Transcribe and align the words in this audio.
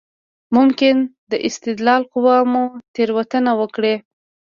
ممکن 0.55 0.95
د 1.31 1.33
استدلال 1.47 2.01
قوه 2.13 2.37
مو 2.51 2.63
تېروتنه 2.95 3.51
وکړي. 3.59 3.95